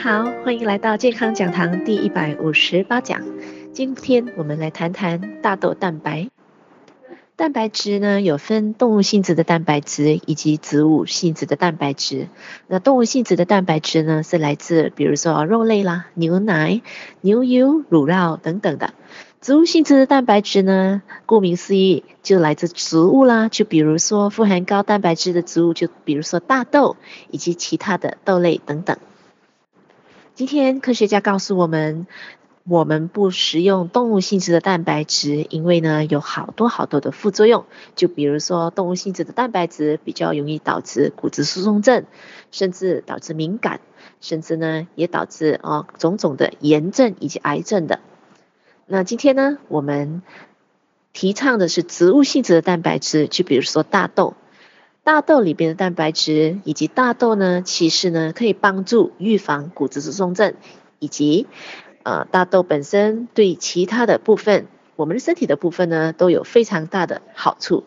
[0.00, 3.20] 好，欢迎来到健康讲堂第一百五十八讲。
[3.72, 6.28] 今天我们来谈谈大豆蛋白。
[7.34, 12.28] 蛋白质呢，有分动物性质的蛋白质以及植物性质的蛋白质。
[12.68, 16.80] 那动物性质的蛋白质呢，是来自比如说肉类啦、牛奶、
[17.20, 18.94] 牛油、乳酪等等的。
[19.40, 26.96] 植物性质的蛋白质呢，顾名思义就来自植物啦，就比如说富含高蛋白质的植物，就比如说大豆
[27.32, 28.96] 以及其他的豆类等等。
[30.38, 32.06] 今天科学家告诉我们，
[32.62, 37.64] 我们不食用动物性质的蛋白质，因为呢有好多好多的副作用，
[37.96, 42.04] 就比如说动物性质的蛋白质比较容易导致骨质疏松症，
[42.52, 43.80] 甚至导致敏感，
[44.20, 47.98] 甚至呢也导致哦种种的炎症以及癌症的。
[48.86, 50.22] 那今天呢，我们
[51.12, 54.34] 提倡的是植物性质的蛋白质，就比如说大豆，
[55.08, 60.52] 大豆里边的蛋白质以及大豆呢，其实呢可以帮助预防骨质疏松症，
[60.98, 61.46] 以及
[62.02, 67.84] 呃大豆本身对其他的部分，我们的身体的部分呢都有非常大的好处。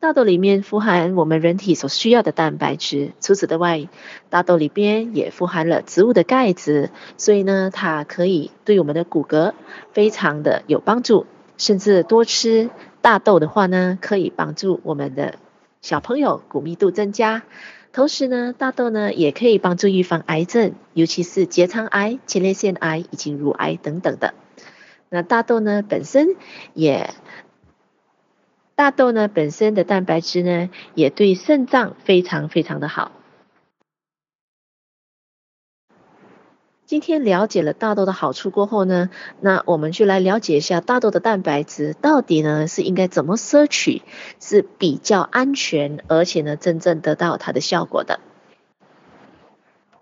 [0.00, 3.88] 大豆里面富含我们人体所需要的蛋白质，除此之外，
[4.28, 9.52] 大豆里边也富含了植物的钙质，所以呢，它可以对我们的骨骼
[9.92, 11.26] 非常的有帮助。
[11.58, 12.70] 甚至多吃
[13.02, 15.34] 大豆的话呢，可以帮助我们的
[15.82, 17.42] 小朋友骨密度增加。
[17.92, 24.32] 同时呢，大豆呢也可以帮助预防癌症，尤其是结肠癌、前列腺癌以及乳癌等等的。
[25.10, 26.36] 那大豆呢本身
[26.72, 27.10] 也。
[28.74, 33.12] 大豆呢本身的蛋白质呢，也对肾脏非常非常的好。
[36.86, 44.02] 今天了解了大豆的好处过后呢，那我们就来了解一下大豆的蛋白质到底呢是应该怎么摄取
[44.40, 48.20] 是比较安全，而且呢真正得到它的效果的。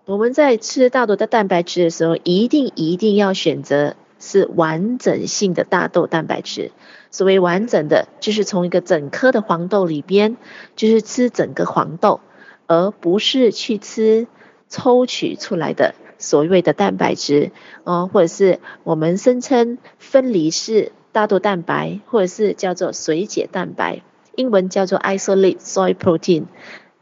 [0.05, 3.95] 我们在吃大豆的蛋白质的时候，一定一定要选择。
[4.23, 6.71] 是完整性的大豆蛋白质。
[7.09, 10.37] 所谓完整的，就是从一个整颗的黄豆里边，
[10.75, 12.19] 就是吃整个黄豆，
[12.67, 14.27] 而不是去吃
[14.69, 17.51] 抽取出来的所谓的蛋白质，
[17.83, 24.03] 哦，或者是我们声称分离式大豆蛋白，或者是叫做水解蛋白，
[24.35, 26.45] 英文叫做 isolate soy protein，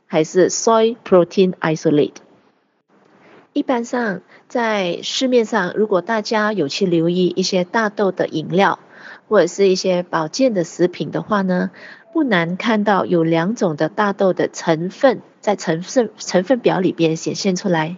[0.08, 2.16] 还是 soy protein isolate。
[3.53, 8.79] 一般上，在市面上，如果大家有去留意一些大豆的饮料，
[9.28, 11.72] 或者是一些保健的食品的话呢，
[12.13, 17.97] 不难看到有两种的大豆的成分在成分成分表里边显现出来。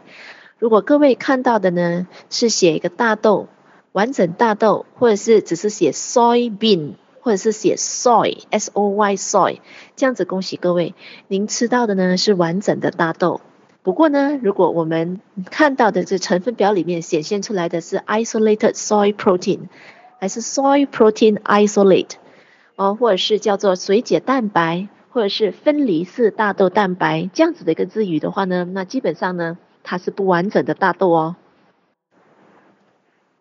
[0.61, 3.47] 如果各位看到的呢，是写一个大豆，
[3.93, 9.57] 完整大豆，或者是只是写 soybean，或者是写 soy，s o y soy，
[9.95, 10.93] 这样子恭喜各位，
[11.27, 13.41] 您吃到的呢是完整的大豆。
[13.81, 19.61] 不过呢，如果我们看到的这成分表里面显现出来的是 isolated soy protein，
[20.19, 22.11] 还是 soy protein isolate，
[22.75, 31.35] 哦，或者是叫做水解蛋白，或者是分离式大豆蛋白这样子的一个字语的话呢，那基本上呢，它是不完整的大豆哦。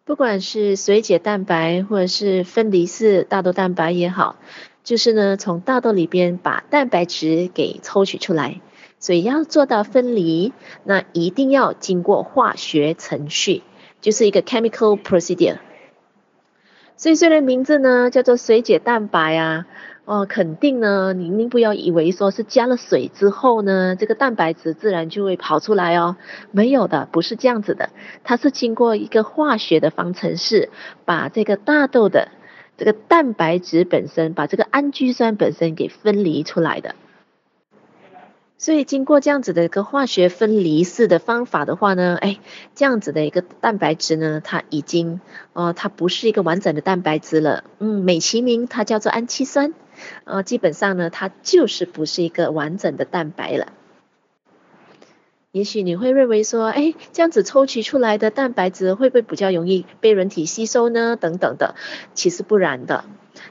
[0.05, 4.37] 不管是水解蛋白或者是分离式大豆蛋白也好，
[4.83, 8.61] 就是呢，从大豆里边把蛋白质给抽取出来。
[8.99, 10.53] 所以要做到分离，
[10.85, 13.63] 那一定要经过化学程序，
[14.03, 15.57] 就是一个 chemical procedure。
[16.97, 19.67] 所以虽然名字呢叫做水解蛋白啊，
[20.11, 26.17] 哦，肯定呢，您您不要以为说是加了水之后呢，这个蛋白质自然就会跑出来哦，
[26.51, 27.91] 没有的，不是这样子的，
[28.25, 30.71] 它是经过一个化学的方程式，
[31.05, 32.27] 把这个大豆的
[32.77, 36.97] 这个蛋白质本身，把这个氨基酸本身给分离出来的。
[38.61, 42.41] 所以经过这样子的一个化学分离式的方法的话呢，哎，
[42.75, 45.23] 这样子的一个蛋白质呢，它已经，
[45.55, 49.73] 呃，它不是一个完整的蛋白质了，嗯，美其名它叫做氨基酸，
[50.25, 53.73] 呃，基本上呢，它就是不是一个完整的蛋白了。
[55.53, 61.17] 也许你会认为说，哎，这样子抽取出来的蛋白质会不会比较容易被人体吸收呢？
[61.17, 61.77] 等等的，
[62.13, 63.07] 其实不然的，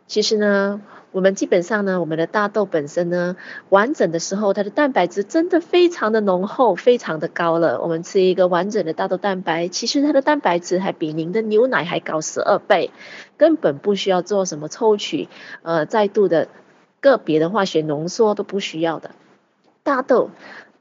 [0.06, 0.82] 其实呢。
[1.12, 3.36] 我们基本上呢，我们的大豆本身呢，
[3.70, 7.82] 完整的时候，它的蛋白质真的非常的浓厚，非常的高了。
[7.82, 12.92] 我们吃一个完整的大豆蛋白，其实它的蛋白质还比您的牛奶还高十二倍，
[13.38, 15.30] 根本不需要做什么抽取，
[15.64, 16.48] 呃，再度的
[17.00, 19.12] 个别的化学浓缩都不需要的。
[19.82, 20.30] 大豆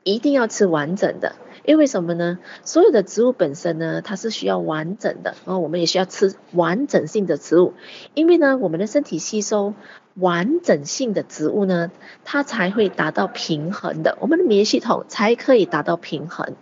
[0.02, 1.36] 一定要吃完整的。
[1.68, 2.38] 因为什么呢？
[2.64, 7.74] 所有的植物本身呢，它是需要完整的，然后我们也需要吃完整性的植物。
[8.14, 9.74] 因为呢，我们的身体吸收
[10.14, 11.90] 完整性的植物呢，
[12.24, 16.54] 它才会达到平衡的，我们的免疫系统才可以达到平衡。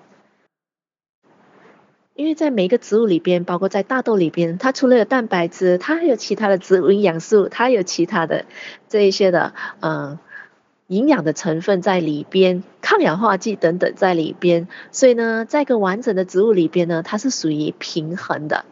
[2.15, 8.45] 因为在每一个植物里边，包括在大豆里边，它除了有蛋白质，它还有其他的植物营养素，它有其他的
[8.89, 10.19] 这一些的嗯
[10.89, 18.65] 营养的成分在里边，抗氧化剂等等在里边，所以呢，在一个完整的植物里边呢，它是属于平衡的。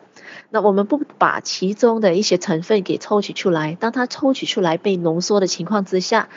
[0.50, 6.28] 那我们不把其中的一些成分给抽取出来，当它抽取出来被浓缩的情况之下，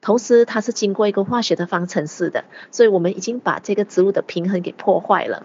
[0.00, 5.44] 同时它是经过一个化学的方程式的，所以我们已经把这个植物的平衡给破坏了。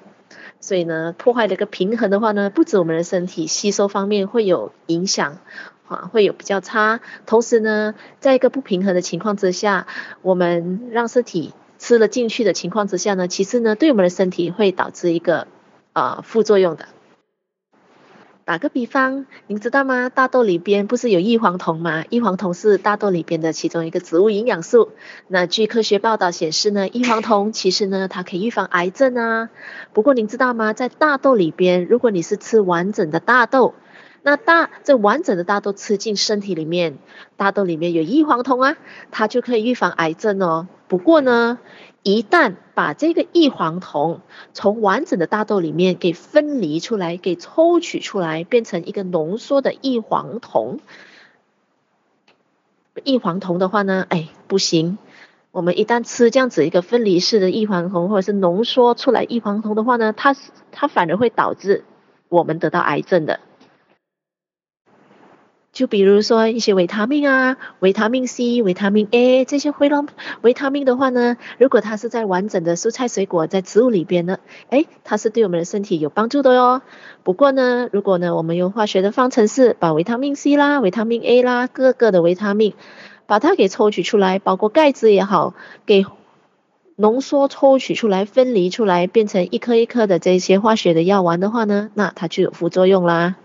[0.60, 5.40] 所以呢，破坏这个平衡的话呢，不止我们的身体吸收方面会有影响，
[5.88, 7.00] 啊，会有比较差。
[7.26, 9.88] 同时呢，在一个不平衡的情况之下，
[10.22, 15.48] 我们让身体吃了进去的情况之下呢，其实呢，对我们的身体会导致一个、
[15.94, 16.88] 呃、副作用的。
[18.46, 20.10] 打个比方，您知道吗？
[20.10, 22.06] 大豆里边不是有异黄酮吗？
[22.12, 24.92] 异黄酮是大豆里边的其中一个植物营养素。
[25.28, 29.50] 那据科学报道显示呢，异黄酮其实呢，它可以预防癌症啊。
[29.94, 30.74] 不过您知道吗？
[30.74, 33.74] 在大豆里边，如果你是吃完整的大豆，
[34.22, 37.00] 那大这完整的大豆吃进身体里面，
[37.38, 38.78] 大豆里面有异黄酮啊，
[39.10, 40.68] 它就可以预防癌症哦。
[40.88, 41.58] 不过呢，
[42.08, 44.22] 一旦把这个异黄酮
[44.54, 50.78] 从完整的大豆里面给分离出来，给抽取出来，变成一个浓缩的异黄酮，
[53.04, 55.00] 异黄酮的话呢，哎，不行。
[55.50, 60.36] 我们一旦吃这样子一个分离式的异黄酮，或者是浓缩出来异黄酮的话呢，它
[60.72, 61.86] 它反而会导致
[62.30, 63.40] 我们得到癌症的。
[65.76, 70.08] 就比如说一些维他命啊，维他命 C、维他命 A 这些辉龙
[70.42, 74.38] 维他命的话呢，如果它是在完整的蔬菜水果在植物里边呢，
[74.70, 76.82] 诶，它是对我们的身体有帮助的哟。
[77.24, 82.74] 不过呢，如果呢我们用化学的方程式把维他命 C 啦、维他命 A 啦各个的维他命
[83.26, 85.56] 把它给抽取出来，包括钙质也好，
[85.86, 86.06] 给
[86.96, 93.36] 浓缩抽取出来、分离出来，变成一颗一颗的这些化学的药丸的话呢，那它就有副作用啦。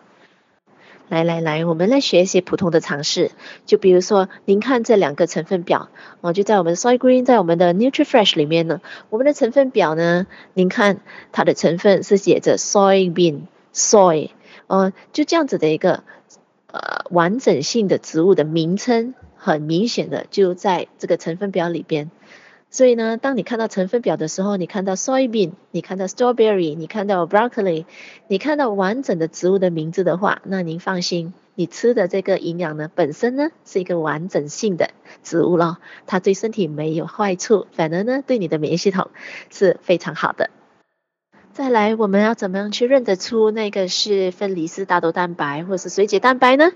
[1.11, 3.33] 来来来，我们来学一些普通的常识。
[3.67, 5.89] 就比如说，您看这两个成分表，
[6.21, 8.81] 哦，就在我们 Soy Green，在我们的 NutriFresh 里面呢。
[9.09, 11.01] 我们的成分表呢，您看
[11.33, 13.41] 它的成分是写着 Soybean
[13.75, 14.31] Soy，
[14.69, 16.05] 哦，就这样子的一个
[16.69, 22.13] 呃完整性的植物的名称，很明显的就在这个成分表里边。
[22.73, 27.85] 所以呢，当你看到成分表的时候，你看到 soybean，你看到 strawberry，你看到 broccoli，
[28.29, 34.91] 你看到完整的植物的名字的话，那您放心，你吃的这个营养呢，本身呢是一个完整性的
[35.25, 39.11] 植物咯，它对身体没有坏处，反而呢对你的免疫系统
[39.51, 40.51] 是非常好的。
[41.53, 46.71] 再来，我们要怎么样去认得出那个是分离式大豆蛋白或是水解蛋白呢？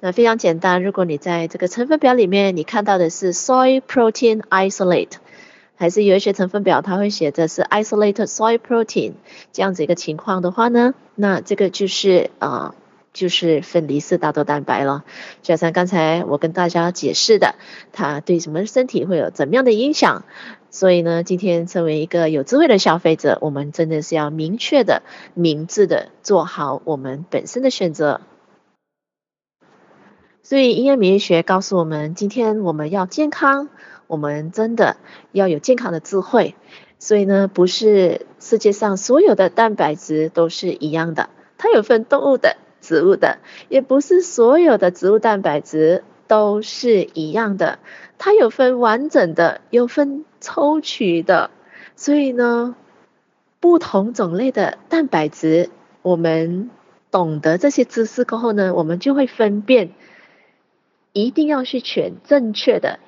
[0.00, 5.12] 那非常简单，如果你在这个成分表里面你看到的是 soy protein isolate。
[5.78, 9.12] 还是有一些成分表，它会写的是 isolated soy protein
[9.52, 12.74] 这样子一个情况的话呢，那这个就是啊、
[13.12, 15.04] 就是分离式大豆蛋白了。
[15.40, 17.54] 就像刚才我跟大家解释的，
[17.92, 20.24] 它对什么身体会有怎么样的影响？
[20.70, 25.02] 所以呢，今天作为一个有智慧的消费者，我们真的是要明确的、
[25.34, 28.20] 明智的做好我们本身的选择。
[30.42, 33.68] 所以营养免疫学告诉我们，今天我们要健康。
[34.08, 34.96] 我们真的
[35.30, 36.56] 要有健康的智慧，
[36.98, 43.38] 所以呢，不是世界上所有的蛋白质都是一样的，它有分动物的、植物的，
[43.68, 47.78] 也不是所有的植物蛋白质都是一样的，
[48.18, 51.50] 它有分完整的，有分抽取的，
[51.94, 52.74] 所以呢，
[53.60, 55.68] 不同种类的蛋白质，
[56.00, 56.70] 我们
[57.10, 59.90] 懂得这些知识过后呢，我们就会分辨，
[61.12, 63.00] 一定要去选正确的。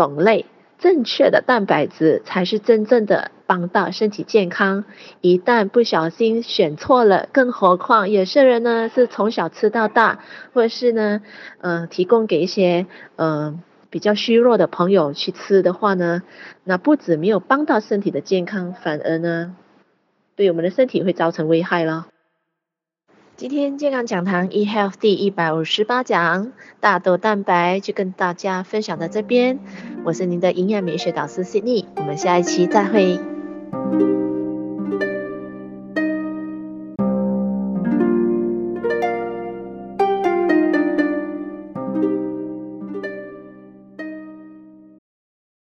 [0.00, 0.46] 种类
[0.78, 4.84] 正确的蛋白质才是真正的帮到身体健康。
[5.20, 10.20] 一旦不小心选错了，更何况有些人呢是从小吃到大，
[10.54, 11.20] 或者是呢，
[11.60, 16.22] 嗯、提供给一些嗯、比较虚弱的朋友去吃的话呢，
[16.64, 19.54] 那不止没有帮到身体的健康，反而呢，
[20.34, 22.06] 对我们的身体会造成危害了。
[23.40, 29.58] 今天健康讲堂 eHealth 第一百五十八讲大豆蛋白就跟大家分享到这边，
[30.04, 33.18] 我是您的营养美学导师 Sydney，我们下一期再会。